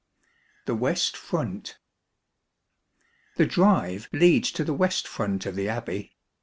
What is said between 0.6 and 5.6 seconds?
The West Front. The drive leads to the west front of